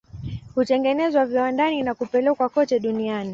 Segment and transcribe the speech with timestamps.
[0.55, 3.29] Hutengenezwa viwandani na kupelekwa kote duniani.